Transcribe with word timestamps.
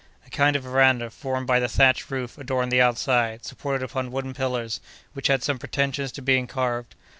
A 0.25 0.31
kind 0.31 0.55
of 0.55 0.63
veranda, 0.63 1.11
formed 1.11 1.45
by 1.45 1.59
the 1.59 1.67
thatched 1.69 2.09
roof, 2.09 2.35
adorned 2.35 2.71
the 2.71 2.81
outside, 2.81 3.45
supported 3.45 3.85
upon 3.85 4.11
wooden 4.11 4.33
pillars, 4.33 4.79
which 5.13 5.27
had 5.27 5.43
some 5.43 5.59
pretensions 5.59 6.11
to 6.13 6.23
being 6.23 6.47
carved. 6.47 6.95